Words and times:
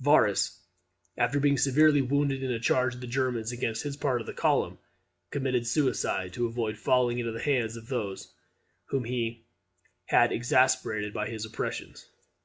Varus, 0.00 0.60
after 1.16 1.40
being 1.40 1.58
severely 1.58 2.00
wounded 2.00 2.40
in 2.40 2.52
a 2.52 2.60
charge 2.60 2.94
of 2.94 3.00
the 3.00 3.06
Germans 3.08 3.50
against 3.50 3.82
his 3.82 3.96
part 3.96 4.20
of 4.20 4.28
the 4.28 4.32
column, 4.32 4.78
committed 5.32 5.66
suicide 5.66 6.32
to 6.34 6.46
avoid 6.46 6.78
falling 6.78 7.18
into 7.18 7.32
the 7.32 7.42
hands 7.42 7.76
of 7.76 7.88
those 7.88 8.32
whom 8.90 9.02
he 9.06 9.42
had 10.06 10.30
exasperated 10.30 11.12
by 11.12 11.28
his 11.28 11.44
oppressions. 11.44 12.06